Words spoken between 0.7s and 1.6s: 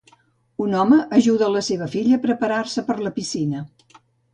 home ajuda a